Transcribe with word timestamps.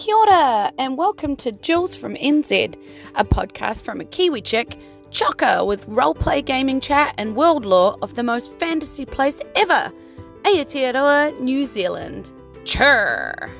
Kia 0.00 0.16
ora, 0.16 0.72
and 0.78 0.96
welcome 0.96 1.36
to 1.36 1.52
Jules 1.52 1.94
from 1.94 2.14
NZ, 2.14 2.74
a 3.16 3.22
podcast 3.22 3.82
from 3.82 4.00
a 4.00 4.04
Kiwi 4.06 4.40
chick, 4.40 4.78
chocker 5.10 5.66
with 5.66 5.86
roleplay 5.88 6.42
gaming 6.42 6.80
chat 6.80 7.14
and 7.18 7.36
world 7.36 7.66
lore 7.66 7.98
of 8.00 8.14
the 8.14 8.22
most 8.22 8.50
fantasy 8.58 9.04
place 9.04 9.42
ever, 9.54 9.92
Aotearoa, 10.44 11.38
New 11.40 11.66
Zealand. 11.66 12.30
Chur! 12.64 13.50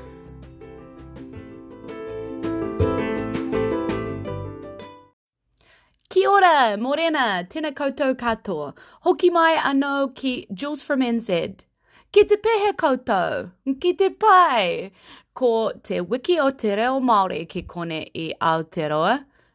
Kia 6.09 6.27
ora, 6.27 6.75
morena, 6.75 7.45
tēnā 7.47 7.71
koutou 7.71 8.15
katoa. 8.15 8.75
Hoki 9.01 9.29
mai 9.29 9.57
anō 9.57 10.15
ki 10.15 10.47
Jules 10.51 10.81
from 10.81 11.01
NZ. 11.01 11.65
Ki 12.11 12.25
te 12.27 12.35
pehe 12.35 12.73
koutou, 12.75 13.51
ki 13.79 13.93
te 13.95 14.09
pai. 14.09 14.91
Ko 15.33 15.71
te 15.81 16.01
wiki 16.01 16.35
o 16.43 16.49
te 16.51 16.73
reo 16.75 16.97
Māori 16.99 17.45
ki 17.47 17.61
kone 17.63 17.99
i 18.23 18.25
Aotearoa, 18.47 19.13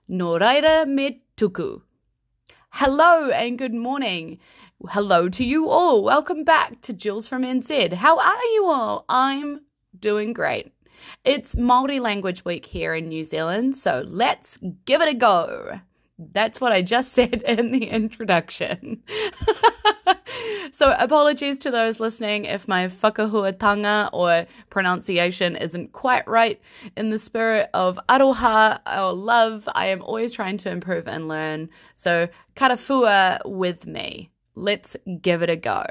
no 0.09 0.30
reira 0.41 0.87
me 0.89 1.21
tuku. 1.37 1.83
Hello 2.80 3.29
and 3.29 3.59
good 3.59 3.75
morning. 3.75 4.39
Hello 4.89 5.29
to 5.29 5.45
you 5.45 5.69
all. 5.69 6.03
Welcome 6.03 6.45
back 6.45 6.80
to 6.80 6.95
Jules 6.95 7.29
from 7.29 7.43
NZ. 7.43 7.93
How 7.93 8.16
are 8.19 8.49
you 8.55 8.65
all? 8.69 9.05
I'm 9.11 9.61
doing 10.01 10.33
great. 10.33 10.73
It's 11.27 11.57
Māori 11.57 12.01
Language 12.01 12.47
Week 12.47 12.65
here 12.65 12.95
in 12.95 13.11
New 13.11 13.25
Zealand, 13.25 13.77
so 13.77 14.02
let's 14.09 14.59
give 14.87 15.02
it 15.02 15.11
a 15.11 15.15
go. 15.15 15.80
That's 16.19 16.61
what 16.61 16.73
I 16.73 16.83
just 16.83 17.12
said 17.15 17.43
in 17.47 17.73
the 17.73 17.88
introduction. 17.88 19.02
so, 20.73 20.95
apologies 20.98 21.59
to 21.61 21.70
those 21.70 22.01
listening 22.01 22.45
if 22.47 22.66
my 22.66 22.87
whakahuatanga 22.87 24.11
or 24.12 24.47
pronunciation 24.71 25.57
isn't 25.57 25.93
quite 25.93 26.26
right. 26.26 26.60
In 26.96 27.10
the 27.10 27.18
spirit 27.18 27.68
of 27.74 27.99
aroha 28.09 28.80
or 28.87 29.13
love, 29.13 29.68
I 29.74 29.87
am 29.87 30.02
always 30.02 30.32
trying 30.32 30.57
to 30.59 30.71
improve 30.71 31.07
and 31.07 31.29
learn. 31.29 31.68
So, 31.95 32.29
karawhiua 32.54 33.45
with 33.45 33.87
me. 33.87 34.30
Let's 34.54 34.96
give 35.21 35.43
it 35.43 35.51
a 35.51 35.57
go. 35.57 35.85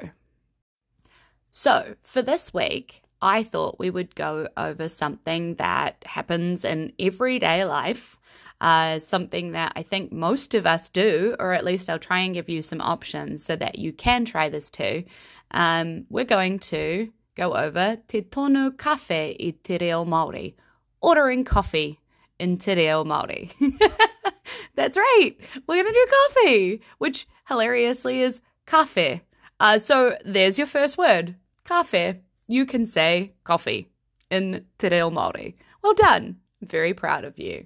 So, 1.51 1.95
for 2.01 2.21
this 2.21 2.53
week, 2.53 3.03
I 3.21 3.43
thought 3.43 3.79
we 3.79 3.89
would 3.89 4.15
go 4.15 4.47
over 4.57 4.89
something 4.89 5.55
that 5.55 6.03
happens 6.05 6.65
in 6.65 6.93
everyday 6.99 7.63
life 7.63 8.19
uh, 8.61 8.99
something 8.99 9.51
that 9.51 9.73
I 9.75 9.83
think 9.83 10.11
most 10.11 10.53
of 10.53 10.65
us 10.65 10.89
do, 10.89 11.35
or 11.39 11.53
at 11.53 11.65
least 11.65 11.89
I'll 11.89 11.99
try 11.99 12.19
and 12.19 12.33
give 12.33 12.49
you 12.49 12.61
some 12.61 12.81
options 12.81 13.43
so 13.43 13.55
that 13.55 13.79
you 13.79 13.91
can 13.93 14.25
try 14.25 14.49
this 14.49 14.69
too. 14.69 15.03
Um, 15.51 16.05
we're 16.09 16.25
going 16.25 16.59
to 16.59 17.11
go 17.35 17.55
over 17.55 17.97
te 18.07 18.21
tonu 18.21 18.71
kafe 18.71 19.35
i 19.39 19.53
te 19.63 19.77
reo 19.77 20.05
Māori, 20.05 20.55
ordering 21.01 21.43
coffee 21.43 21.99
in 22.39 22.57
te 22.57 22.75
reo 22.75 23.03
Māori. 23.03 23.51
That's 24.75 24.97
right, 24.97 25.35
we're 25.67 25.83
going 25.83 25.85
to 25.85 25.91
do 25.91 26.07
coffee, 26.11 26.81
which 26.97 27.27
hilariously 27.47 28.21
is 28.21 28.41
kafe. 28.65 29.21
Uh, 29.59 29.77
so 29.79 30.17
there's 30.25 30.57
your 30.57 30.67
first 30.67 30.97
word, 30.97 31.35
kafe. 31.65 32.19
You 32.47 32.65
can 32.65 32.85
say 32.85 33.33
coffee 33.43 33.89
in 34.29 34.65
te 34.77 34.89
reo 34.89 35.09
Māori. 35.09 35.55
Well 35.81 35.93
done 35.93 36.37
very 36.65 36.93
proud 36.93 37.23
of 37.25 37.37
you. 37.39 37.65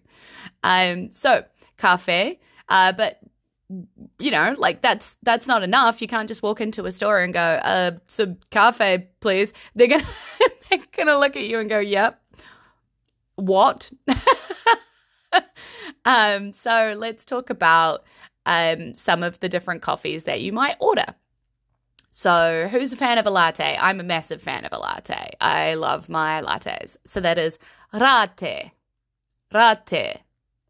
Um, 0.64 1.12
so 1.12 1.44
cafe, 1.78 2.40
uh, 2.68 2.94
but 2.94 3.20
you 4.18 4.32
know, 4.32 4.56
like 4.58 4.82
that's 4.82 5.18
that's 5.24 5.48
not 5.48 5.64
enough. 5.64 6.02
You 6.02 6.08
can't 6.08 6.28
just 6.28 6.42
walk 6.42 6.60
into 6.60 6.86
a 6.86 6.92
store 6.92 7.20
and 7.20 7.34
go, 7.34 7.42
uh, 7.42 7.92
some 8.08 8.38
cafe, 8.50 9.10
please. 9.20 9.54
They're 9.76 9.88
gonna 9.88 10.08
they're 10.70 10.80
gonna 10.96 11.20
look 11.20 11.36
at 11.36 11.44
you 11.44 11.60
and 11.60 11.70
go, 11.70 11.80
Yep. 11.80 12.20
What? 13.36 13.92
um, 16.06 16.52
so 16.52 16.96
let's 16.98 17.26
talk 17.26 17.50
about 17.50 18.04
um 18.46 18.94
some 18.94 19.22
of 19.24 19.40
the 19.40 19.50
different 19.50 19.82
coffees 19.82 20.24
that 20.24 20.42
you 20.42 20.52
might 20.52 20.76
order. 20.80 21.16
So, 22.12 22.68
who's 22.72 22.92
a 22.92 22.98
fan 22.98 23.20
of 23.20 23.28
a 23.28 23.30
latte? 23.30 23.78
I'm 23.80 24.00
a 24.00 24.04
massive 24.04 24.42
fan 24.42 24.66
of 24.66 24.74
a 24.74 24.80
latte. 24.80 25.32
I 25.40 25.76
love 25.76 26.10
my 26.10 26.42
lattes. 26.42 26.98
So 27.06 27.20
that 27.20 27.38
is 27.38 27.60
latte. 27.94 28.74
Latte. 29.54 30.22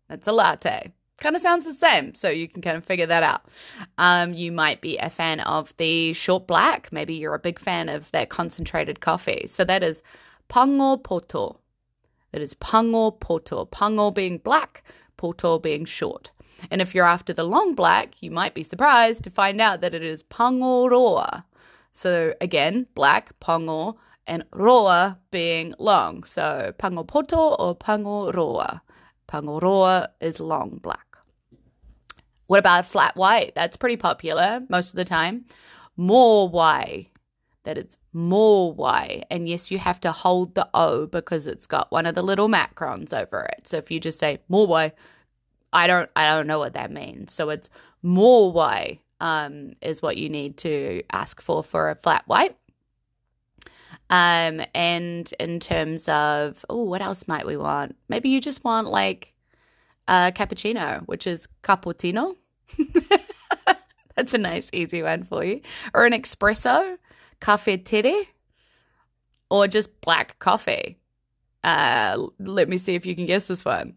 That's 0.07 0.27
a 0.27 0.31
latte. 0.31 0.91
Kind 1.19 1.35
of 1.35 1.41
sounds 1.41 1.65
the 1.65 1.73
same, 1.73 2.15
so 2.15 2.29
you 2.29 2.47
can 2.47 2.61
kind 2.61 2.77
of 2.77 2.85
figure 2.85 3.05
that 3.05 3.23
out. 3.23 3.41
Um, 3.97 4.33
you 4.33 4.53
might 4.53 4.79
be 4.79 4.97
a 4.97 5.09
fan 5.09 5.41
of 5.41 5.75
the 5.75 6.13
short 6.13 6.47
black. 6.47 6.93
Maybe 6.93 7.13
you're 7.13 7.35
a 7.35 7.39
big 7.39 7.59
fan 7.59 7.89
of 7.89 8.09
that 8.11 8.29
concentrated 8.29 9.01
coffee. 9.01 9.45
So 9.47 9.65
that 9.65 9.83
is 9.83 10.01
pango 10.47 10.95
poto. 10.95 11.59
That 12.31 12.41
is 12.41 12.53
pango 12.55 13.11
poto. 13.11 13.65
Pango 13.65 14.11
being 14.11 14.37
black, 14.37 14.83
poto 15.17 15.59
being 15.59 15.83
short. 15.83 16.31
And 16.71 16.81
if 16.81 16.95
you're 16.95 17.05
after 17.05 17.33
the 17.33 17.43
long 17.43 17.75
black, 17.75 18.21
you 18.21 18.31
might 18.31 18.53
be 18.53 18.63
surprised 18.63 19.23
to 19.25 19.29
find 19.29 19.59
out 19.59 19.81
that 19.81 19.93
it 19.93 20.03
is 20.03 20.23
pango 20.23 20.87
roa. 20.87 21.45
So 21.91 22.33
again, 22.39 22.87
black, 22.95 23.37
pango, 23.41 23.97
and 24.29 24.45
roa 24.53 25.17
being 25.31 25.73
long. 25.79 26.23
So 26.23 26.73
pango 26.77 27.03
poto 27.03 27.55
or 27.55 27.75
pango 27.75 28.31
roa. 28.31 28.81
Pango 29.27 29.59
roa 29.59 30.09
is 30.21 30.39
long 30.39 30.79
black. 30.81 31.17
What 32.47 32.59
about 32.59 32.85
flat 32.85 33.15
white? 33.15 33.53
That's 33.55 33.75
pretty 33.75 33.97
popular 33.97 34.63
most 34.69 34.91
of 34.91 34.95
the 34.95 35.05
time. 35.05 35.45
More 35.97 36.47
y. 36.47 37.09
That 37.63 37.77
it's 37.77 37.97
more 38.13 38.71
y. 38.71 39.23
And 39.29 39.49
yes, 39.49 39.69
you 39.69 39.79
have 39.79 39.99
to 40.01 40.11
hold 40.11 40.55
the 40.55 40.69
O 40.73 41.07
because 41.07 41.45
it's 41.45 41.67
got 41.67 41.91
one 41.91 42.05
of 42.05 42.15
the 42.15 42.23
little 42.23 42.47
macrons 42.47 43.13
over 43.13 43.41
it. 43.57 43.67
So 43.67 43.77
if 43.77 43.91
you 43.91 43.99
just 43.99 44.19
say 44.19 44.39
more 44.47 44.67
y, 44.67 44.93
I 45.73 45.87
don't 45.87 46.09
I 46.15 46.25
don't 46.25 46.47
know 46.47 46.59
what 46.59 46.73
that 46.73 46.91
means. 46.91 47.33
So 47.33 47.49
it's 47.49 47.69
more 48.01 48.51
y 48.51 48.99
um, 49.19 49.73
is 49.81 50.01
what 50.01 50.17
you 50.17 50.29
need 50.29 50.57
to 50.57 51.03
ask 51.11 51.41
for 51.41 51.63
for 51.63 51.89
a 51.89 51.95
flat 51.95 52.23
white. 52.27 52.55
Um, 54.09 54.61
and 54.73 55.31
in 55.39 55.59
terms 55.59 56.09
of, 56.09 56.65
oh, 56.69 56.83
what 56.83 57.01
else 57.01 57.27
might 57.27 57.45
we 57.45 57.57
want? 57.57 57.95
Maybe 58.07 58.29
you 58.29 58.41
just 58.41 58.63
want 58.63 58.87
like 58.87 59.33
a 60.07 60.31
cappuccino, 60.35 61.03
which 61.05 61.27
is 61.27 61.47
cappuccino. 61.63 62.35
That's 64.15 64.33
a 64.33 64.39
nice, 64.39 64.69
easy 64.73 65.03
one 65.03 65.23
for 65.23 65.43
you. 65.45 65.61
Or 65.93 66.05
an 66.05 66.13
espresso, 66.13 66.97
tere, 67.39 68.23
or 69.49 69.67
just 69.67 70.01
black 70.01 70.39
coffee. 70.39 70.97
Uh, 71.63 72.27
let 72.39 72.67
me 72.67 72.77
see 72.77 72.95
if 72.95 73.05
you 73.05 73.15
can 73.15 73.25
guess 73.25 73.47
this 73.47 73.63
one. 73.63 73.95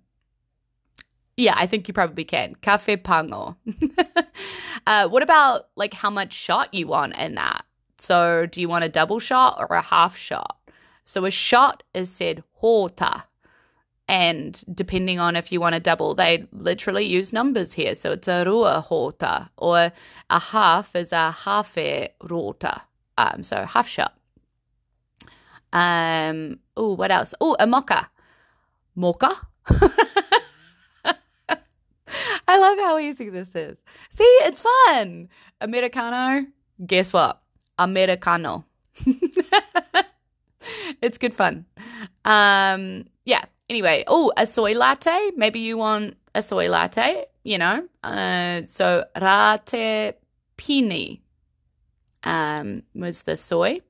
Yeah, 1.36 1.54
I 1.56 1.66
think 1.66 1.88
you 1.88 1.94
probably 1.94 2.24
can. 2.24 2.54
Cafe 2.56 2.98
pango. 2.98 3.56
uh, 4.86 5.08
what 5.08 5.22
about 5.22 5.68
like 5.76 5.94
how 5.94 6.10
much 6.10 6.34
shot 6.34 6.74
you 6.74 6.86
want 6.86 7.16
in 7.16 7.34
that? 7.36 7.64
So, 8.02 8.46
do 8.46 8.60
you 8.60 8.68
want 8.68 8.82
a 8.82 8.88
double 8.88 9.20
shot 9.20 9.58
or 9.60 9.76
a 9.76 9.80
half 9.80 10.16
shot? 10.16 10.58
So, 11.04 11.24
a 11.24 11.30
shot 11.30 11.84
is 11.94 12.10
said 12.10 12.42
horta. 12.54 13.26
And 14.08 14.60
depending 14.74 15.20
on 15.20 15.36
if 15.36 15.52
you 15.52 15.60
want 15.60 15.76
a 15.76 15.80
double, 15.80 16.12
they 16.12 16.48
literally 16.50 17.06
use 17.06 17.32
numbers 17.32 17.74
here. 17.74 17.94
So, 17.94 18.10
it's 18.10 18.26
a 18.26 18.44
rua 18.44 18.80
hota, 18.80 19.50
or 19.56 19.92
a 20.28 20.40
half 20.40 20.96
is 20.96 21.12
a 21.12 21.30
hafe 21.30 22.08
rota. 22.28 22.82
Um, 23.16 23.44
so, 23.44 23.64
half 23.64 23.86
shot. 23.86 24.19
Um, 25.72 26.58
oh, 26.76 26.94
what 26.94 27.12
else? 27.12 27.34
Oh, 27.40 27.54
a 27.60 27.69
mocha. 27.69 28.10
Mocha. 28.96 29.30
I 32.48 32.58
love 32.58 32.78
how 32.78 32.98
easy 32.98 33.30
this 33.30 33.54
is. 33.54 33.78
See, 34.10 34.24
it's 34.42 34.60
fun. 34.60 35.28
Americano, 35.60 36.46
guess 36.84 37.12
what? 37.12 37.41
Americano. 37.82 38.65
it's 41.02 41.19
good 41.19 41.34
fun. 41.34 41.67
Um, 42.25 43.05
yeah. 43.25 43.44
Anyway, 43.69 44.05
oh, 44.06 44.32
a 44.37 44.46
soy 44.46 44.75
latte. 44.75 45.31
Maybe 45.37 45.61
you 45.61 45.79
want 45.79 46.17
a 46.34 46.43
soy 46.43 46.69
latte, 46.69 47.26
you 47.43 47.58
know. 47.58 47.88
Uh, 48.02 48.62
so 48.67 49.05
latte 49.20 50.14
pini 50.56 51.20
um, 52.25 52.82
was 52.94 53.23
the 53.23 53.37
soy. 53.37 53.81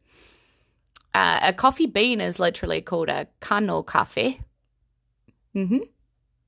Uh, 1.14 1.40
a 1.42 1.52
coffee 1.52 1.86
bean 1.86 2.20
is 2.20 2.38
literally 2.38 2.80
called 2.80 3.08
a 3.08 3.26
kano 3.40 3.82
cafe. 3.82 4.40
Mm-hmm. 5.54 5.80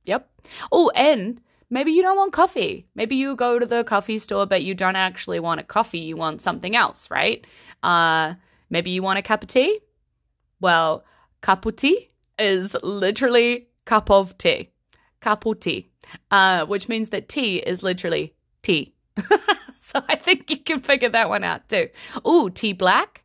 Yep. 0.05 0.31
Oh, 0.73 0.91
and 0.95 1.41
Maybe 1.71 1.93
you 1.93 2.03
don't 2.03 2.17
want 2.17 2.33
coffee. 2.33 2.87
Maybe 2.95 3.17
you 3.17 3.35
go 3.37 3.59
to 3.59 3.67
the 3.67 3.85
coffee 3.85 4.19
store, 4.19 4.47
but 4.47 4.63
you 4.63 4.75
don't 4.75 4.97
actually 4.97 5.41
want 5.41 5.61
a 5.61 5.65
coffee. 5.65 5.99
You 5.99 6.17
want 6.17 6.41
something 6.41 6.77
else, 6.77 7.11
right? 7.11 7.45
Uh, 7.83 8.35
maybe 8.71 8.91
you 8.91 9.03
want 9.03 9.19
a 9.19 9.23
cup 9.23 9.43
of 9.43 9.49
tea. 9.49 9.81
Well, 10.61 11.05
kaputi 11.43 12.09
is 12.39 12.77
literally 12.83 13.69
cup 13.85 14.11
of 14.11 14.37
tea. 14.39 14.71
Kaputi, 15.21 15.89
uh, 16.31 16.67
which 16.67 16.89
means 16.89 17.11
that 17.11 17.29
tea 17.29 17.59
is 17.59 17.83
literally 17.83 18.35
tea. 18.63 18.95
so 19.81 20.03
I 20.09 20.17
think 20.17 20.51
you 20.51 20.59
can 20.59 20.81
figure 20.81 21.09
that 21.09 21.29
one 21.29 21.45
out 21.45 21.69
too. 21.69 21.89
Ooh, 22.27 22.51
tea 22.51 22.73
black. 22.73 23.25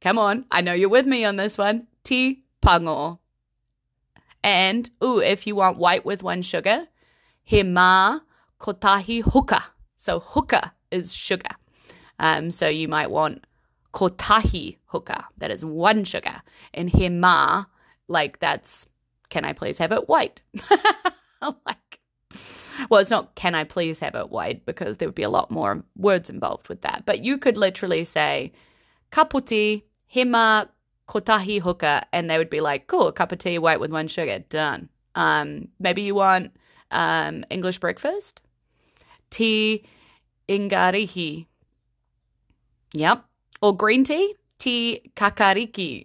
Come 0.00 0.18
on, 0.18 0.44
I 0.50 0.60
know 0.60 0.74
you're 0.74 0.88
with 0.88 1.06
me 1.06 1.24
on 1.24 1.36
this 1.36 1.56
one. 1.56 1.86
Tea 2.02 2.44
pango. 2.60 3.20
And, 4.42 4.90
ooh, 5.02 5.20
if 5.20 5.46
you 5.46 5.56
want 5.56 5.78
white 5.78 6.04
with 6.04 6.22
one 6.22 6.42
sugar, 6.42 6.86
he 7.44 7.62
mā 7.62 8.20
kotahi 8.58 9.22
huka. 9.22 9.62
So 9.96 10.20
huka 10.20 10.72
is 10.90 11.14
sugar. 11.14 11.54
Um, 12.18 12.50
so 12.50 12.68
you 12.68 12.88
might 12.88 13.10
want 13.10 13.46
kotahi 13.92 14.78
huka, 14.92 15.24
that 15.38 15.50
is 15.50 15.64
one 15.64 16.04
sugar. 16.04 16.42
And 16.72 16.90
he 16.90 17.08
mā, 17.08 17.66
like 18.08 18.40
that's, 18.40 18.86
can 19.28 19.44
I 19.44 19.52
please 19.52 19.78
have 19.78 19.92
it 19.92 20.08
white? 20.08 20.40
like, 21.66 22.00
well, 22.88 23.00
it's 23.00 23.10
not 23.10 23.34
can 23.34 23.54
I 23.54 23.64
please 23.64 24.00
have 24.00 24.14
it 24.14 24.30
white 24.30 24.66
because 24.66 24.96
there 24.96 25.08
would 25.08 25.14
be 25.14 25.22
a 25.22 25.30
lot 25.30 25.50
more 25.50 25.84
words 25.96 26.30
involved 26.30 26.68
with 26.68 26.80
that. 26.80 27.04
But 27.06 27.24
you 27.24 27.38
could 27.38 27.56
literally 27.56 28.04
say 28.04 28.52
kaputi, 29.12 29.82
hima, 30.12 30.68
kotahi 31.08 31.60
huka, 31.62 32.04
and 32.12 32.28
they 32.28 32.38
would 32.38 32.50
be 32.50 32.60
like, 32.60 32.86
cool, 32.86 33.08
a 33.08 33.12
cup 33.12 33.32
of 33.32 33.38
tea 33.38 33.58
white 33.58 33.80
with 33.80 33.92
one 33.92 34.08
sugar, 34.08 34.40
done. 34.48 34.88
Um, 35.14 35.68
maybe 35.78 36.02
you 36.02 36.14
want 36.14 36.52
um, 36.94 37.44
English 37.50 37.78
breakfast, 37.78 38.40
tea 39.30 39.84
ingarihi. 40.48 41.46
Yep. 42.94 43.24
Or 43.60 43.76
green 43.76 44.04
tea, 44.04 44.34
tea 44.58 45.10
kakariki, 45.16 46.02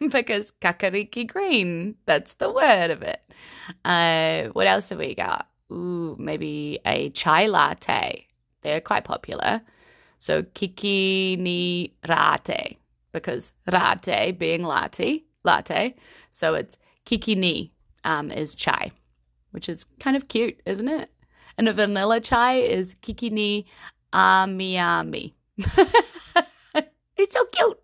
because 0.10 0.52
kakariki 0.60 1.26
green, 1.26 1.96
that's 2.06 2.34
the 2.34 2.50
word 2.50 2.90
of 2.90 3.02
it. 3.02 3.20
Uh, 3.84 4.44
what 4.52 4.66
else 4.66 4.88
have 4.88 4.98
we 4.98 5.14
got? 5.14 5.48
Ooh, 5.70 6.16
maybe 6.18 6.78
a 6.86 7.10
chai 7.10 7.46
latte. 7.46 8.26
They're 8.62 8.80
quite 8.80 9.04
popular. 9.04 9.60
So 10.18 10.42
kiki 10.54 11.36
ni 11.38 11.94
rate, 12.08 12.78
because 13.12 13.52
rate 13.70 14.38
being 14.38 14.62
latte, 14.62 15.24
latte. 15.42 15.94
So 16.30 16.54
it's 16.54 16.78
kiki 17.04 17.34
ni 17.34 17.72
um, 18.04 18.30
is 18.30 18.54
chai, 18.54 18.92
which 19.54 19.68
is 19.68 19.86
kind 20.00 20.16
of 20.16 20.28
cute, 20.28 20.60
isn't 20.66 20.88
it? 20.88 21.10
And 21.56 21.68
a 21.68 21.72
vanilla 21.72 22.20
chai 22.20 22.54
is 22.56 22.96
kiki 23.00 23.30
ni 23.30 23.66
ami 24.12 24.76
ami. 24.78 25.34
It's 27.16 27.34
so 27.34 27.44
cute. 27.46 27.80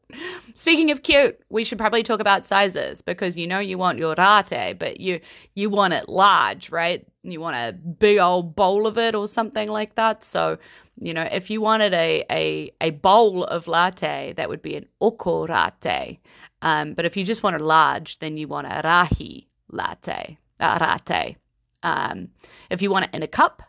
Speaking 0.54 0.90
of 0.90 1.02
cute, 1.02 1.38
we 1.50 1.62
should 1.64 1.78
probably 1.78 2.02
talk 2.02 2.18
about 2.18 2.44
sizes 2.44 3.00
because 3.00 3.36
you 3.36 3.46
know 3.46 3.60
you 3.60 3.78
want 3.78 3.98
your 3.98 4.14
latte, 4.16 4.72
but 4.72 4.98
you 4.98 5.20
you 5.54 5.70
want 5.70 5.94
it 5.94 6.08
large, 6.08 6.70
right? 6.70 7.06
You 7.22 7.40
want 7.40 7.54
a 7.56 7.72
big 7.72 8.18
old 8.18 8.56
bowl 8.56 8.88
of 8.88 8.98
it 8.98 9.14
or 9.14 9.28
something 9.28 9.70
like 9.70 9.94
that. 9.94 10.24
So, 10.24 10.58
you 10.98 11.14
know, 11.14 11.28
if 11.30 11.48
you 11.48 11.60
wanted 11.60 11.94
a 11.94 12.24
a, 12.28 12.72
a 12.80 12.90
bowl 12.90 13.44
of 13.44 13.68
latte, 13.68 14.34
that 14.36 14.48
would 14.48 14.62
be 14.62 14.74
an 14.74 14.86
oko 15.00 15.46
latte. 15.46 16.18
Um, 16.60 16.94
but 16.94 17.04
if 17.04 17.16
you 17.16 17.24
just 17.24 17.44
want 17.44 17.54
it 17.56 17.62
large, 17.62 18.18
then 18.18 18.36
you 18.36 18.48
want 18.48 18.66
a 18.66 18.82
rahi 18.82 19.46
latte, 19.70 20.38
a 20.58 20.78
latte. 20.80 21.36
Um, 21.82 22.28
if 22.68 22.82
you 22.82 22.90
want 22.90 23.06
it 23.06 23.14
in 23.14 23.22
a 23.22 23.26
cup, 23.26 23.62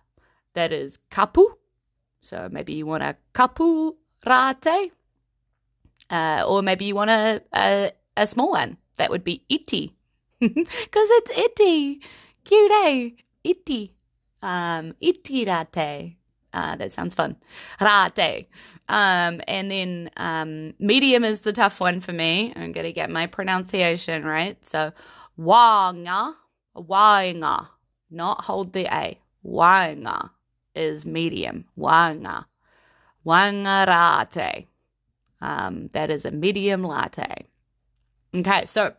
that 0.53 0.71
is 0.71 0.99
kapu. 1.09 1.45
So 2.21 2.49
maybe 2.51 2.73
you 2.73 2.85
want 2.85 3.03
a 3.03 3.15
kapu 3.33 3.95
rate, 4.25 4.91
uh, 6.09 6.43
or 6.47 6.61
maybe 6.61 6.85
you 6.85 6.95
want 6.95 7.09
a, 7.09 7.41
a, 7.53 7.91
a 8.17 8.27
small 8.27 8.51
one. 8.51 8.77
That 8.97 9.09
would 9.09 9.23
be 9.23 9.43
iti. 9.49 9.95
Because 10.39 10.67
it's 10.93 11.37
iti. 11.37 12.01
Cute, 12.43 12.71
eh? 12.71 13.09
Iti. 13.43 13.93
Um, 14.41 14.93
iti 14.99 15.45
rate. 15.45 16.17
Uh, 16.53 16.75
that 16.75 16.91
sounds 16.91 17.13
fun. 17.13 17.37
Rate. 17.79 18.47
Um, 18.89 19.41
and 19.47 19.71
then 19.71 20.09
um, 20.17 20.73
medium 20.79 21.23
is 21.23 21.41
the 21.41 21.53
tough 21.53 21.79
one 21.79 22.01
for 22.01 22.11
me. 22.11 22.51
I'm 22.55 22.71
going 22.71 22.85
to 22.85 22.91
get 22.91 23.09
my 23.09 23.27
pronunciation 23.27 24.25
right. 24.25 24.63
So, 24.65 24.91
wanga, 25.39 26.35
wanga, 26.75 27.67
not 28.11 28.45
hold 28.45 28.73
the 28.73 28.85
A. 28.93 29.19
Wanga 29.45 30.31
is 30.75 31.05
medium. 31.05 31.65
Wanga. 31.77 32.45
Wangarate. 33.25 34.67
Um, 35.39 35.87
that 35.93 36.11
is 36.11 36.25
a 36.25 36.31
medium 36.31 36.83
latte. 36.83 37.47
Okay, 38.35 38.65
so 38.65 38.93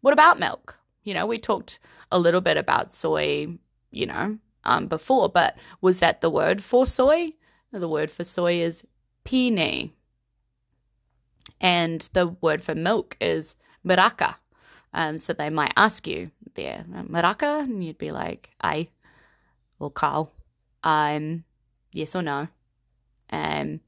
what 0.00 0.12
about 0.12 0.38
milk? 0.38 0.78
You 1.04 1.14
know, 1.14 1.26
we 1.26 1.38
talked 1.38 1.78
a 2.10 2.18
little 2.18 2.40
bit 2.40 2.56
about 2.56 2.92
soy, 2.92 3.58
you 3.90 4.06
know, 4.06 4.38
um, 4.64 4.86
before, 4.86 5.28
but 5.28 5.56
was 5.80 6.00
that 6.00 6.20
the 6.20 6.30
word 6.30 6.62
for 6.62 6.86
soy? 6.86 7.32
The 7.72 7.88
word 7.88 8.10
for 8.10 8.24
soy 8.24 8.54
is 8.54 8.84
pine. 9.24 9.92
And 11.60 12.08
the 12.12 12.28
word 12.40 12.62
for 12.62 12.74
milk 12.74 13.16
is 13.20 13.54
miraka. 13.84 14.36
Um, 14.96 15.18
so 15.18 15.34
they 15.34 15.50
might 15.50 15.74
ask 15.76 16.06
you 16.06 16.30
there, 16.54 16.86
miraka? 16.88 17.60
And 17.60 17.84
you'd 17.84 17.98
be 17.98 18.10
like, 18.10 18.50
I 18.62 18.88
or 19.78 19.90
Carl, 19.90 20.32
um, 20.82 21.44
yes 21.92 22.16
or 22.16 22.22
no. 22.22 22.48
Um, 23.30 23.80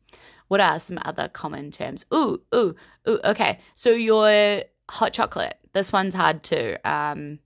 what 0.49 0.61
are 0.61 0.79
some 0.79 0.99
other 1.03 1.29
common 1.29 1.71
terms? 1.71 2.05
Ooh, 2.13 2.43
ooh, 2.55 2.77
ooh. 3.09 3.21
Okay, 3.25 3.59
so 3.73 3.91
your 3.91 4.63
hot 4.91 5.15
chocolate. 5.15 5.59
This 5.73 5.95
one's 5.95 6.15
hard 6.15 6.43
too. 6.43 6.77
Um, 6.85 7.39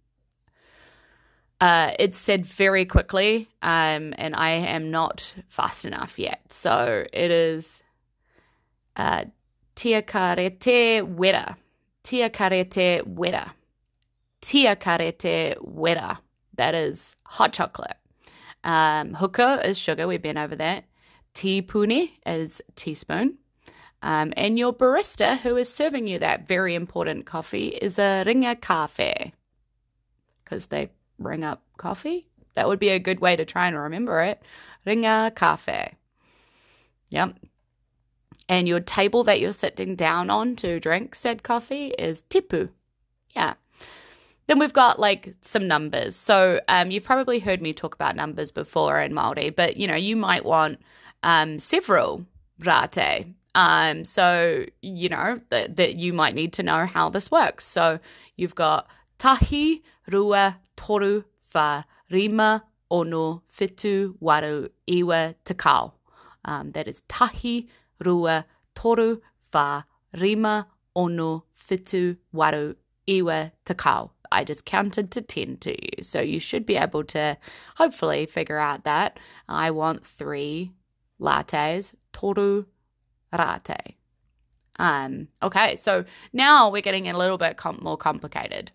uh, 1.61 1.93
it's 2.01 2.19
said 2.19 2.45
very 2.45 2.85
quickly, 2.85 3.49
um, 3.63 4.13
and 4.19 4.35
I 4.35 4.51
am 4.51 4.91
not 4.91 5.37
fast 5.47 5.85
enough 5.85 6.19
yet. 6.19 6.53
So 6.53 7.05
it 7.13 7.31
is 7.31 7.81
uh, 8.97 9.27
tia 9.77 10.03
karete 10.03 11.03
wera. 11.03 11.57
Tia 12.03 12.31
karete 12.31 13.07
wera. 13.07 13.55
Tia 14.41 14.77
karete 14.77 15.55
wera. 15.61 16.21
That 16.55 16.75
is 16.75 17.17
hot 17.27 17.53
chocolate. 17.53 17.97
Um, 18.65 19.15
huka 19.15 19.65
is 19.65 19.79
sugar. 19.79 20.07
We've 20.07 20.23
been 20.23 20.39
over 20.39 20.57
that 20.57 20.85
teapuni 21.35 22.13
is 22.27 22.63
teaspoon. 22.77 23.39
Um, 24.03 24.33
and 24.37 24.59
your 24.59 24.73
barista 24.73 25.39
who 25.39 25.57
is 25.57 25.73
serving 25.73 26.09
you 26.09 26.19
that 26.19 26.47
very 26.47 26.75
important 26.75 27.25
coffee 27.25 27.69
is 27.69 27.99
a 27.99 28.25
ringa 28.27 28.61
cafe 28.61 29.33
because 30.45 30.69
they 30.69 30.91
ring 31.19 31.45
up 31.45 31.63
coffee. 31.77 32.27
That 32.55 32.69
would 32.69 32.81
be 32.81 32.89
a 32.91 32.99
good 32.99 33.21
way 33.21 33.37
to 33.37 33.45
try 33.45 33.69
and 33.69 33.79
remember 33.79 34.21
it. 34.21 34.43
Ringa 34.87 35.35
cafe. 35.35 35.95
Yep. 37.11 37.37
And 38.53 38.69
your 38.69 38.81
table 38.81 39.25
that 39.25 39.41
you're 39.41 39.55
sitting 39.55 39.97
down 39.97 40.29
on 40.29 40.57
to 40.57 40.79
drink 40.79 41.15
said 41.15 41.43
coffee 41.43 41.87
is 41.99 42.25
tipu. 42.29 42.69
Yeah. 43.35 43.55
Then 44.47 44.59
we've 44.59 44.75
got 44.75 45.01
like 45.01 45.35
some 45.41 45.67
numbers. 45.67 46.17
So 46.17 46.61
um, 46.69 46.91
you've 46.91 47.03
probably 47.03 47.39
heard 47.39 47.63
me 47.63 47.73
talk 47.73 47.95
about 47.95 48.15
numbers 48.15 48.51
before 48.51 49.01
in 49.01 49.13
Māori, 49.15 49.57
but 49.57 49.79
you 49.79 49.87
know, 49.89 49.97
you 49.97 50.17
might 50.17 50.45
want 50.45 50.83
um, 51.23 51.59
several 51.59 52.27
rate. 52.59 53.25
Um, 53.55 54.05
so, 54.05 54.67
you 54.83 55.09
know, 55.09 55.41
that, 55.49 55.77
that 55.77 55.95
you 55.95 56.13
might 56.13 56.35
need 56.35 56.53
to 56.53 56.63
know 56.63 56.85
how 56.85 57.09
this 57.09 57.31
works. 57.31 57.65
So 57.65 58.01
you've 58.37 58.55
got 58.55 58.87
tahi, 59.19 59.83
rua, 60.11 60.59
toru, 60.77 61.25
fa, 61.41 61.87
rima, 62.11 62.65
ono, 62.91 63.45
fitu, 63.51 64.15
waru, 64.21 64.69
iwa, 64.87 65.37
takao. 65.47 65.93
Um, 66.45 66.73
that 66.73 66.87
is 66.87 67.03
tahi, 67.09 67.69
rua, 68.03 68.47
toru, 68.75 69.21
fa, 69.39 69.87
rima, 70.15 70.69
ono, 70.95 71.45
fitu, 71.55 72.17
waru, 72.35 72.77
iwa, 73.09 73.53
takao. 73.65 74.11
I 74.31 74.45
just 74.45 74.65
counted 74.65 75.11
to 75.13 75.21
10 75.21 75.59
to 75.59 75.71
you. 75.71 76.03
So 76.03 76.21
you 76.21 76.41
should 76.41 76.65
be 76.65 76.77
able 76.77 77.05
to 77.05 77.37
hopefully 77.77 78.27
figure 78.27 78.59
out 78.59 78.85
that 78.85 79.19
I 79.49 79.71
want 79.71 80.07
three 80.07 80.73
lattes, 81.21 81.93
toru 82.13 82.65
rate. 83.33 83.97
Um, 84.79 85.29
okay, 85.43 85.77
so 85.77 86.05
now 86.33 86.71
we're 86.71 86.83
getting 86.83 87.09
a 87.09 87.17
little 87.17 87.39
bit 87.39 87.57
com- 87.59 87.81
more 87.83 87.99
complicated 87.99 88.73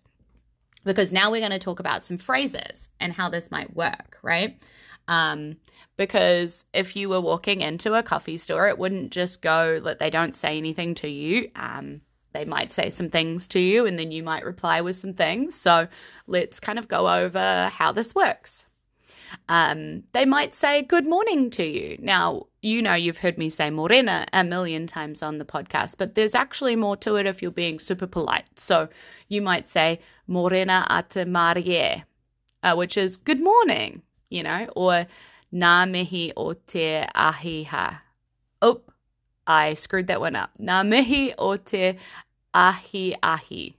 because 0.84 1.12
now 1.12 1.30
we're 1.30 1.40
going 1.40 1.50
to 1.50 1.58
talk 1.58 1.80
about 1.80 2.04
some 2.04 2.18
phrases 2.18 2.88
and 3.00 3.12
how 3.12 3.28
this 3.28 3.50
might 3.50 3.74
work, 3.74 4.16
right? 4.22 4.62
Um, 5.08 5.56
because 5.96 6.64
if 6.72 6.94
you 6.94 7.08
were 7.08 7.20
walking 7.20 7.60
into 7.60 7.94
a 7.94 8.02
coffee 8.04 8.38
store, 8.38 8.68
it 8.68 8.78
wouldn't 8.78 9.10
just 9.10 9.42
go 9.42 9.80
that 9.80 9.98
they 9.98 10.10
don't 10.10 10.36
say 10.36 10.56
anything 10.56 10.94
to 10.96 11.08
you. 11.08 11.50
Um, 11.56 12.02
they 12.32 12.44
might 12.44 12.72
say 12.72 12.88
some 12.90 13.08
things 13.08 13.48
to 13.48 13.58
you 13.58 13.84
and 13.84 13.98
then 13.98 14.12
you 14.12 14.22
might 14.22 14.44
reply 14.44 14.80
with 14.80 14.94
some 14.94 15.14
things. 15.14 15.56
So 15.56 15.88
let's 16.28 16.60
kind 16.60 16.78
of 16.78 16.86
go 16.86 17.08
over 17.08 17.68
how 17.72 17.90
this 17.90 18.14
works. 18.14 18.64
Um, 19.48 20.04
they 20.12 20.24
might 20.24 20.54
say 20.54 20.82
good 20.82 21.06
morning 21.06 21.50
to 21.50 21.64
you. 21.64 21.98
Now, 22.00 22.46
you 22.62 22.80
know, 22.80 22.94
you've 22.94 23.18
heard 23.18 23.38
me 23.38 23.50
say 23.50 23.70
morena 23.70 24.26
a 24.32 24.44
million 24.44 24.86
times 24.86 25.22
on 25.22 25.38
the 25.38 25.44
podcast, 25.44 25.96
but 25.98 26.14
there's 26.14 26.34
actually 26.34 26.76
more 26.76 26.96
to 26.98 27.16
it 27.16 27.26
if 27.26 27.42
you're 27.42 27.50
being 27.50 27.78
super 27.78 28.06
polite. 28.06 28.58
So 28.58 28.88
you 29.26 29.42
might 29.42 29.68
say 29.68 30.00
morena 30.26 30.86
ate 30.90 31.26
marie, 31.26 32.04
uh, 32.62 32.74
which 32.74 32.96
is 32.96 33.16
good 33.16 33.40
morning, 33.40 34.02
you 34.30 34.42
know, 34.42 34.68
or 34.76 35.06
nā 35.52 35.88
mihi 35.90 36.32
o 36.36 36.52
te 36.52 37.04
ahiha. 37.14 38.00
Oh, 38.60 38.82
I 39.46 39.74
screwed 39.74 40.06
that 40.08 40.20
one 40.20 40.36
up. 40.36 40.50
Nā 40.60 40.86
mihi 40.86 41.34
o 41.38 41.56
te 41.56 41.98
ahi 42.54 43.16
ahi. 43.22 43.78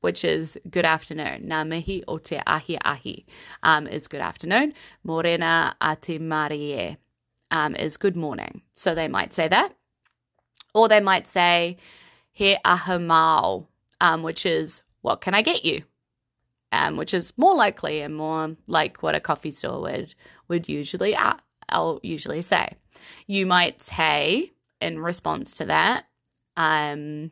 which 0.00 0.24
is 0.24 0.58
good 0.70 0.84
afternoon. 0.84 1.46
Na 1.48 1.64
mihi 1.64 2.04
o 2.06 2.18
te 2.18 2.40
ahi 2.46 2.78
ahi 2.84 3.26
um, 3.62 3.86
is 3.86 4.06
good 4.08 4.20
afternoon. 4.20 4.72
Morena 5.04 5.74
a 5.80 5.96
te 5.96 6.18
marie 6.18 6.96
um, 7.50 7.74
is 7.74 7.96
good 7.96 8.16
morning. 8.16 8.62
So 8.74 8.94
they 8.94 9.08
might 9.08 9.34
say 9.34 9.48
that. 9.48 9.74
Or 10.74 10.88
they 10.88 11.00
might 11.00 11.26
say, 11.26 11.78
he 12.32 12.56
aha 12.64 12.98
mau, 12.98 13.66
um, 14.00 14.22
which 14.22 14.46
is, 14.46 14.82
what 15.00 15.20
can 15.20 15.34
I 15.34 15.42
get 15.42 15.64
you? 15.64 15.82
Um, 16.70 16.96
which 16.98 17.14
is 17.14 17.32
more 17.38 17.54
likely 17.54 18.02
and 18.02 18.14
more 18.14 18.54
like 18.66 19.02
what 19.02 19.14
a 19.14 19.20
coffee 19.20 19.52
store 19.52 19.80
would 19.80 20.14
would 20.48 20.68
usually 20.68 21.16
uh, 21.16 21.34
I'll 21.68 22.00
usually 22.02 22.42
say. 22.42 22.74
You 23.26 23.46
might 23.46 23.82
say 23.82 24.52
in 24.80 24.98
response 25.00 25.54
to 25.54 25.64
that, 25.66 26.06
um, 26.56 27.30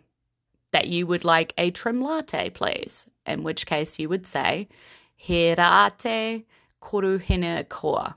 that 0.72 0.88
you 0.88 1.06
would 1.06 1.24
like 1.24 1.52
a 1.56 1.70
trim 1.70 2.00
latte, 2.00 2.50
please. 2.50 3.06
In 3.24 3.42
which 3.42 3.66
case 3.66 3.98
you 3.98 4.08
would 4.08 4.26
say, 4.26 4.68
He 5.16 5.48
rate 5.48 6.44
koruhine 6.82 7.68
koa. 7.68 8.16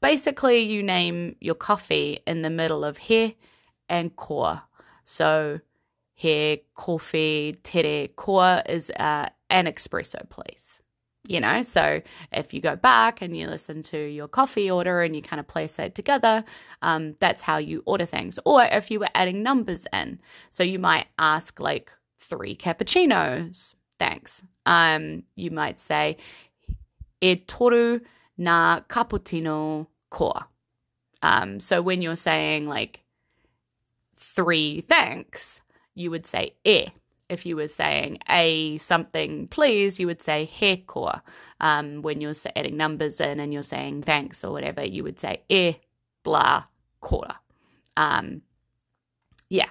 Basically, 0.00 0.58
you 0.58 0.82
name 0.82 1.36
your 1.40 1.54
coffee 1.54 2.18
in 2.26 2.42
the 2.42 2.50
middle 2.50 2.84
of 2.84 2.98
he 2.98 3.36
and 3.88 4.16
koa. 4.16 4.64
So, 5.04 5.60
he 6.14 6.62
coffee 6.74 7.56
tere 7.62 8.08
koa 8.08 8.62
is 8.68 8.90
uh, 8.98 9.28
an 9.52 9.66
espresso, 9.66 10.28
please 10.28 10.82
you 11.26 11.40
know? 11.40 11.62
So 11.62 12.02
if 12.32 12.52
you 12.52 12.60
go 12.60 12.76
back 12.76 13.22
and 13.22 13.36
you 13.36 13.46
listen 13.46 13.82
to 13.84 13.98
your 13.98 14.28
coffee 14.28 14.70
order 14.70 15.02
and 15.02 15.14
you 15.14 15.22
kind 15.22 15.40
of 15.40 15.46
place 15.46 15.78
it 15.78 15.94
together 15.94 16.44
um, 16.82 17.14
that's 17.20 17.42
how 17.42 17.58
you 17.58 17.82
order 17.86 18.06
things. 18.06 18.38
Or 18.44 18.64
if 18.64 18.90
you 18.90 19.00
were 19.00 19.08
adding 19.14 19.42
numbers 19.42 19.86
in. 19.92 20.20
So 20.50 20.64
you 20.64 20.78
might 20.78 21.06
ask 21.18 21.60
like 21.60 21.92
three 22.18 22.56
cappuccinos 22.56 23.74
thanks. 23.98 24.42
Um, 24.66 25.24
you 25.36 25.50
might 25.50 25.78
say 25.78 26.16
e 27.20 27.36
toru 27.36 28.00
na 28.36 28.80
cappuccino 28.80 29.86
koa 30.10 30.48
um, 31.22 31.60
so 31.60 31.80
when 31.80 32.02
you're 32.02 32.16
saying 32.16 32.68
like 32.68 33.00
three 34.16 34.80
thanks 34.80 35.60
you 35.94 36.10
would 36.10 36.26
say 36.26 36.54
e 36.64 36.88
if 37.32 37.46
you 37.46 37.56
were 37.56 37.68
saying 37.68 38.18
a 38.28 38.78
something 38.78 39.48
please, 39.48 39.98
you 39.98 40.06
would 40.06 40.22
say 40.22 40.44
he 40.44 40.76
koa. 40.76 41.22
Um, 41.60 42.02
when 42.02 42.20
you're 42.20 42.34
adding 42.54 42.76
numbers 42.76 43.20
in 43.20 43.40
and 43.40 43.52
you're 43.52 43.62
saying 43.62 44.02
thanks 44.02 44.44
or 44.44 44.52
whatever, 44.52 44.84
you 44.84 45.02
would 45.02 45.18
say 45.18 45.42
e 45.48 45.76
blah 46.22 46.64
koa. 47.00 47.38
Um, 47.96 48.42
yeah. 49.48 49.70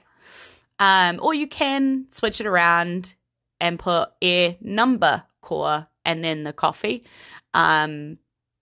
Um, 0.79 1.19
or 1.21 1.33
you 1.33 1.47
can 1.47 2.07
switch 2.11 2.41
it 2.41 2.47
around 2.47 3.13
and 3.59 3.77
put 3.77 4.09
e 4.21 4.55
number 4.61 5.23
koa 5.41 5.89
and 6.03 6.23
then 6.23 6.43
the 6.43 6.53
coffee. 6.53 7.03
Um, 7.53 8.17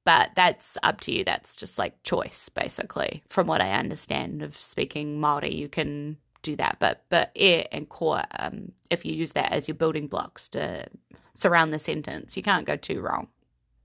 but 0.06 0.32
that's 0.36 0.78
up 0.84 1.02
to 1.02 1.12
you. 1.12 1.24
That's 1.24 1.56
just 1.56 1.78
like 1.78 2.02
choice, 2.04 2.50
basically. 2.50 3.24
From 3.30 3.48
what 3.48 3.62
I 3.62 3.72
understand 3.72 4.42
of 4.42 4.58
speaking 4.58 5.20
Maori, 5.20 5.54
you 5.54 5.70
can 5.70 6.18
do 6.42 6.56
that. 6.56 6.78
But 6.80 7.06
but 7.10 7.32
air 7.36 7.66
and 7.72 7.88
core, 7.88 8.24
um, 8.40 8.72
if 8.90 9.06
you 9.06 9.14
use 9.14 9.32
that 9.34 9.52
as 9.52 9.68
your 9.68 9.76
building 9.76 10.08
blocks 10.08 10.48
to 10.50 10.88
surround 11.34 11.74
the 11.74 11.80
sentence, 11.80 12.36
you 12.38 12.44
can't 12.44 12.66
go 12.66 12.76
too 12.76 13.02
wrong. 13.02 13.28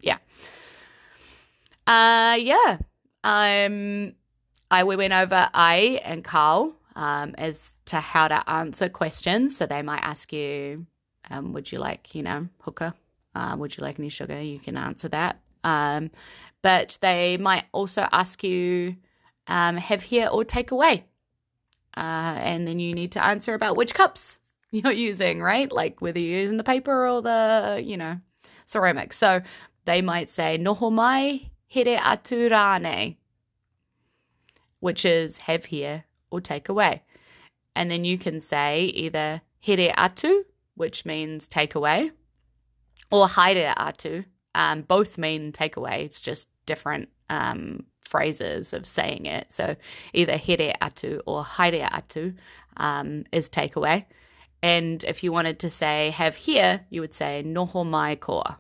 Yeah. 0.01 0.19
Uh 1.87 2.37
yeah. 2.39 2.79
Um 3.23 4.15
I 4.71 4.85
we 4.85 4.97
went 4.97 5.13
over 5.13 5.51
I 5.55 6.01
and 6.05 6.25
Carl 6.25 6.75
um 6.97 7.35
as 7.39 7.75
to 7.87 8.01
how 8.01 8.29
to 8.29 8.49
answer 8.49 8.89
questions. 8.89 9.57
So 9.57 9.67
they 9.67 9.83
might 9.83 10.03
ask 10.03 10.33
you, 10.33 10.87
um, 11.31 11.53
would 11.53 11.71
you 11.71 11.79
like, 11.79 12.15
you 12.15 12.23
know, 12.23 12.49
hooker? 12.61 12.95
Uh, 13.35 13.57
would 13.59 13.77
you 13.77 13.83
like 13.83 13.99
any 13.99 14.09
sugar? 14.09 14.41
You 14.41 14.61
can 14.61 14.77
answer 14.77 15.09
that. 15.09 15.41
Um, 15.65 16.11
but 16.63 16.99
they 17.01 17.37
might 17.37 17.65
also 17.73 18.07
ask 18.13 18.45
you, 18.45 18.97
um, 19.49 19.77
have 19.77 20.05
here 20.05 20.29
or 20.29 20.45
take 20.45 20.71
away. 20.71 21.05
Uh, 21.97 22.37
and 22.39 22.67
then 22.67 22.79
you 22.79 22.95
need 22.95 23.13
to 23.13 23.25
answer 23.25 23.55
about 23.55 23.77
which 23.77 23.95
cups 23.95 24.39
you're 24.71 24.93
using, 24.93 25.41
right? 25.41 25.71
Like 25.71 26.01
whether 26.01 26.19
you're 26.19 26.41
using 26.41 26.57
the 26.57 26.65
paper 26.65 27.07
or 27.07 27.23
the, 27.23 27.83
you 27.85 27.97
know, 27.97 28.19
ceramic. 28.67 29.13
So 29.13 29.43
they 29.85 30.03
might 30.03 30.31
say, 30.31 30.59
noho 30.59 30.91
mai 30.93 31.51
here 31.67 31.99
atu 31.99 32.51
rane, 32.51 33.17
which 34.81 35.05
is 35.05 35.39
have 35.39 35.67
here 35.67 36.05
or 36.31 36.41
take 36.41 36.69
away. 36.69 37.03
And 37.77 37.91
then 37.91 38.05
you 38.05 38.19
can 38.19 38.41
say 38.41 38.85
either 38.85 39.43
here 39.61 39.93
atu, 39.97 40.43
which 40.75 41.05
means 41.05 41.47
take 41.47 41.75
away, 41.75 42.11
or 43.11 43.29
haere 43.29 43.75
atu. 43.77 44.27
Um, 44.55 44.83
both 44.83 45.19
mean 45.19 45.53
take 45.53 45.77
away. 45.77 46.05
It's 46.05 46.21
just 46.21 46.49
different 46.67 47.09
um, 47.29 47.87
phrases 48.05 48.73
of 48.73 48.87
saying 48.87 49.27
it. 49.27 49.53
So 49.53 49.77
either 50.13 50.37
here 50.37 50.73
atu 50.81 51.21
or 51.27 51.45
haere 51.45 51.89
atu 51.91 52.35
um, 52.77 53.25
is 53.33 53.49
takeaway. 53.49 54.05
And 54.63 55.05
if 55.05 55.23
you 55.23 55.33
wanted 55.33 55.59
to 55.61 55.71
say 55.71 56.11
have 56.11 56.37
here, 56.37 56.87
you 56.91 57.01
would 57.01 57.15
say 57.15 57.43
noho 57.45 57.85
mai 57.85 58.15
koa. 58.15 58.59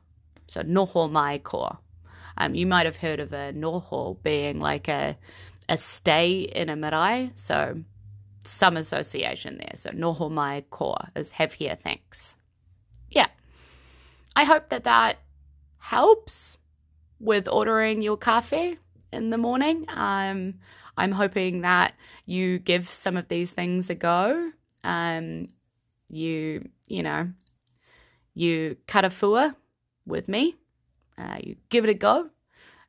So 0.48 0.62
noho 0.62 1.10
mai 1.10 1.38
koa. 1.38 1.78
Um, 2.36 2.54
you 2.54 2.66
might 2.66 2.84
have 2.86 2.96
heard 2.96 3.20
of 3.20 3.32
a 3.32 3.52
noho 3.52 4.22
being 4.22 4.60
like 4.60 4.88
a 4.88 5.16
a 5.68 5.78
stay 5.78 6.40
in 6.40 6.68
a 6.68 6.76
marae. 6.76 7.30
So 7.36 7.82
some 8.44 8.76
association 8.76 9.56
there. 9.58 9.76
So 9.76 9.90
noho 9.90 10.30
mai 10.30 10.64
koa 10.70 11.10
is 11.16 11.30
have 11.32 11.54
here, 11.54 11.76
thanks. 11.82 12.34
Yeah. 13.10 13.28
I 14.36 14.44
hope 14.44 14.68
that 14.68 14.84
that 14.84 15.20
helps 15.78 16.58
with 17.20 17.48
ordering 17.48 18.02
your 18.02 18.16
cafe 18.16 18.78
in 19.14 19.30
the 19.30 19.38
morning. 19.38 19.86
Um, 19.88 20.54
I'm 20.96 21.12
hoping 21.12 21.62
that 21.62 21.94
you 22.26 22.58
give 22.58 22.88
some 22.88 23.16
of 23.16 23.28
these 23.28 23.52
things 23.52 23.90
a 23.90 23.94
go. 23.94 24.52
Um, 24.82 25.46
you, 26.08 26.68
you 26.86 27.02
know, 27.02 27.30
you 28.34 28.76
cut 28.86 29.04
a 29.04 29.08
fua 29.08 29.56
with 30.06 30.28
me. 30.28 30.56
Uh, 31.16 31.38
you 31.42 31.56
give 31.68 31.84
it 31.84 31.90
a 31.90 31.94
go. 31.94 32.30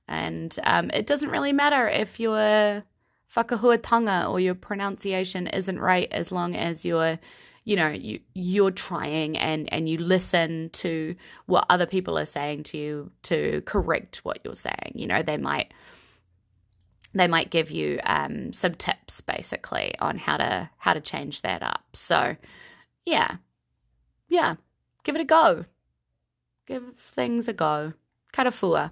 And 0.07 0.57
um, 0.63 0.91
it 0.93 1.07
doesn't 1.07 1.29
really 1.29 1.53
matter 1.53 1.87
if 1.87 2.19
your 2.19 2.83
whakahuatanga 3.35 4.29
or 4.29 4.39
your 4.39 4.55
pronunciation 4.55 5.47
isn't 5.47 5.79
right 5.79 6.07
as 6.11 6.31
long 6.31 6.55
as 6.55 6.85
you're 6.85 7.19
you 7.65 7.75
know 7.75 7.89
you 7.89 8.19
you're 8.33 8.71
trying 8.71 9.37
and 9.37 9.71
and 9.73 9.89
you 9.89 9.97
listen 9.97 10.69
to 10.69 11.15
what 11.47 11.65
other 11.69 11.85
people 11.85 12.17
are 12.17 12.25
saying 12.25 12.63
to 12.63 12.77
you 12.77 13.11
to 13.23 13.61
correct 13.65 14.21
what 14.23 14.39
you're 14.45 14.55
saying 14.55 14.93
you 14.93 15.07
know 15.07 15.21
they 15.21 15.35
might 15.35 15.73
they 17.15 17.27
might 17.27 17.49
give 17.49 17.71
you 17.71 17.99
um, 18.03 18.51
some 18.53 18.75
tips 18.75 19.21
basically 19.21 19.95
on 19.99 20.17
how 20.17 20.37
to 20.37 20.69
how 20.77 20.93
to 20.93 21.01
change 21.01 21.41
that 21.41 21.63
up. 21.63 21.85
So, 21.93 22.35
yeah, 23.05 23.37
yeah, 24.27 24.55
give 25.03 25.15
it 25.15 25.21
a 25.21 25.25
go. 25.25 25.65
Give 26.65 26.83
things 26.97 27.47
a 27.47 27.53
go. 27.53 27.93
Karawhiua. 28.33 28.91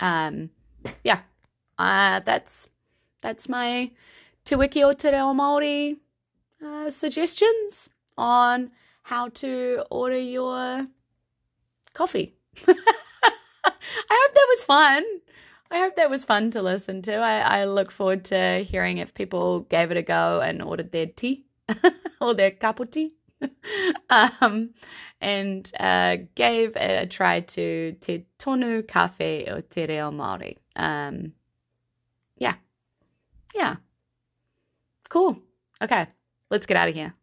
Um, 0.00 0.50
yeah, 1.04 1.20
uh, 1.78 2.20
that's 2.20 2.68
that's 3.20 3.48
my 3.48 3.90
Te 4.44 4.56
Wiki 4.56 4.82
o 4.82 4.92
Te 4.92 5.10
Reo 5.10 5.32
Māori 5.34 5.98
uh, 6.64 6.90
suggestions 6.90 7.90
on 8.16 8.70
how 9.04 9.28
to 9.28 9.84
order 9.90 10.18
your 10.18 10.86
coffee. 11.94 12.34
I 12.66 12.72
hope 14.10 14.34
that 14.34 14.46
was 14.48 14.62
fun. 14.64 15.04
I 15.70 15.78
hope 15.78 15.96
that 15.96 16.10
was 16.10 16.24
fun 16.24 16.50
to 16.52 16.62
listen 16.62 17.02
to. 17.02 17.16
I, 17.16 17.60
I 17.60 17.64
look 17.64 17.90
forward 17.90 18.24
to 18.26 18.64
hearing 18.64 18.98
if 18.98 19.12
people 19.14 19.60
gave 19.60 19.90
it 19.90 19.96
a 19.96 20.02
go 20.02 20.40
and 20.40 20.62
ordered 20.62 20.92
their 20.92 21.06
tea 21.06 21.44
or 22.20 22.34
their 22.34 22.50
kapu 22.50 22.90
tea. 22.90 23.14
um, 24.10 24.70
and 25.20 25.70
uh, 25.78 26.16
gave 26.34 26.74
a, 26.76 27.02
a 27.02 27.06
try 27.06 27.40
to 27.40 27.96
Te 28.00 28.26
Tonu 28.38 28.86
Cafe 28.86 29.46
o 29.46 29.60
Te 29.60 29.86
Reo 29.86 30.10
Māori. 30.10 30.56
Um, 30.74 31.32
yeah. 32.36 32.54
Yeah. 33.54 33.76
Cool. 35.08 35.38
Okay, 35.80 36.06
let's 36.50 36.66
get 36.66 36.76
out 36.76 36.88
of 36.88 36.94
here. 36.94 37.14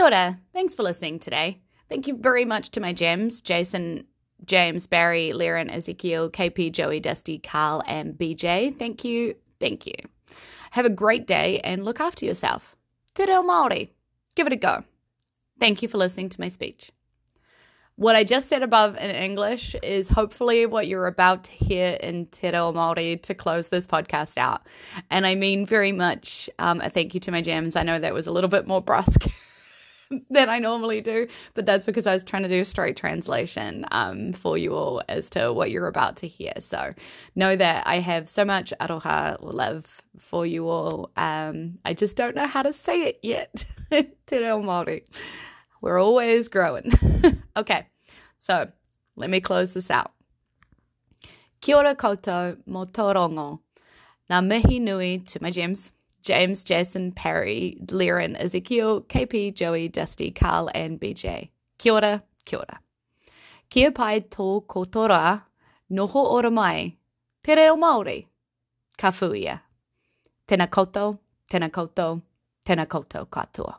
Kia 0.00 0.06
ora. 0.06 0.38
Thanks 0.54 0.74
for 0.74 0.82
listening 0.82 1.18
today. 1.18 1.60
Thank 1.90 2.06
you 2.06 2.16
very 2.16 2.46
much 2.46 2.70
to 2.70 2.80
my 2.80 2.94
gems, 2.94 3.42
Jason, 3.42 4.06
James, 4.46 4.86
Barry, 4.86 5.32
Liren, 5.34 5.70
Ezekiel, 5.70 6.30
KP, 6.30 6.72
Joey, 6.72 7.00
Dusty, 7.00 7.38
Carl, 7.38 7.82
and 7.86 8.14
BJ. 8.14 8.74
Thank 8.78 9.04
you. 9.04 9.34
Thank 9.60 9.86
you. 9.86 9.92
Have 10.70 10.86
a 10.86 10.90
great 10.90 11.26
day 11.26 11.60
and 11.60 11.84
look 11.84 12.00
after 12.00 12.24
yourself. 12.24 12.76
Te 13.14 13.26
reo 13.26 13.42
Māori. 13.42 13.90
Give 14.36 14.46
it 14.46 14.54
a 14.54 14.56
go. 14.56 14.84
Thank 15.58 15.82
you 15.82 15.88
for 15.88 15.98
listening 15.98 16.30
to 16.30 16.40
my 16.40 16.48
speech. 16.48 16.90
What 17.96 18.16
I 18.16 18.24
just 18.24 18.48
said 18.48 18.62
above 18.62 18.96
in 18.96 19.10
English 19.10 19.76
is 19.82 20.08
hopefully 20.08 20.64
what 20.64 20.86
you're 20.88 21.08
about 21.08 21.44
to 21.44 21.52
hear 21.52 21.98
in 22.00 22.24
Te 22.24 22.48
Reo 22.48 22.72
Māori 22.72 23.20
to 23.24 23.34
close 23.34 23.68
this 23.68 23.86
podcast 23.86 24.38
out. 24.38 24.62
And 25.10 25.26
I 25.26 25.34
mean 25.34 25.66
very 25.66 25.92
much 25.92 26.48
um, 26.58 26.80
a 26.80 26.88
thank 26.88 27.12
you 27.12 27.20
to 27.20 27.30
my 27.30 27.42
gems. 27.42 27.76
I 27.76 27.82
know 27.82 27.98
that 27.98 28.14
was 28.14 28.26
a 28.26 28.32
little 28.32 28.48
bit 28.48 28.66
more 28.66 28.80
brusque. 28.80 29.30
than 30.30 30.48
I 30.48 30.58
normally 30.58 31.00
do, 31.00 31.28
but 31.54 31.66
that's 31.66 31.84
because 31.84 32.06
I 32.06 32.12
was 32.12 32.24
trying 32.24 32.42
to 32.42 32.48
do 32.48 32.60
a 32.60 32.64
straight 32.64 32.96
translation 32.96 33.84
um, 33.92 34.32
for 34.32 34.58
you 34.58 34.74
all 34.74 35.02
as 35.08 35.30
to 35.30 35.52
what 35.52 35.70
you're 35.70 35.86
about 35.86 36.16
to 36.18 36.28
hear. 36.28 36.52
So 36.58 36.92
know 37.36 37.56
that 37.56 37.86
I 37.86 38.00
have 38.00 38.28
so 38.28 38.44
much 38.44 38.72
aroha 38.80 39.38
love 39.40 40.02
for 40.18 40.44
you 40.44 40.68
all. 40.68 41.10
Um, 41.16 41.78
I 41.84 41.94
just 41.94 42.16
don't 42.16 42.34
know 42.34 42.46
how 42.46 42.62
to 42.62 42.72
say 42.72 43.02
it 43.02 43.20
yet. 43.22 43.64
Te 43.90 44.38
reo 44.38 44.60
Māori. 44.62 45.02
We're 45.80 46.02
always 46.02 46.48
growing. 46.48 46.92
okay, 47.56 47.86
so 48.36 48.70
let 49.16 49.30
me 49.30 49.40
close 49.40 49.74
this 49.74 49.90
out. 49.90 50.12
Kia 51.60 51.76
ora 51.76 51.94
koutou 51.94 52.58
mo 52.66 52.84
tō 52.84 53.60
Ngā 54.30 54.46
mihi 54.46 54.80
nui 54.80 55.18
to 55.18 55.42
my 55.42 55.50
gems. 55.50 55.92
James, 56.22 56.64
Jason, 56.64 57.12
Perry, 57.12 57.78
Liren, 57.86 58.36
Ezekiel, 58.38 59.02
KP, 59.02 59.54
Joey, 59.54 59.88
Dusty, 59.88 60.30
Carl, 60.30 60.70
and 60.74 61.00
BJ. 61.00 61.50
Kia 61.78 61.94
ora, 61.94 62.22
kia 62.44 62.58
ora. 62.58 62.80
Kia 63.68 63.90
pai 63.90 64.20
tō 64.20 64.66
kotora, 64.66 65.42
noho 65.90 66.24
ora 66.32 66.50
mai, 66.50 66.96
te 67.42 67.54
reo 67.54 67.76
Māori, 67.76 68.26
ka 68.98 69.10
fuia. 69.10 69.60
Tēnā 70.48 70.66
koutou, 70.66 71.18
tēnā 71.50 71.70
koutou, 71.70 72.20
tēnā 72.66 72.86
koutou 72.90 73.28
katoa. 73.30 73.78